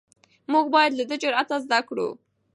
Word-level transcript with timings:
موږ 0.51 0.65
باید 0.75 0.91
له 0.99 1.03
ده 1.09 1.15
جرئت 1.23 1.49
زده 1.65 1.79
کړو. 1.87 2.09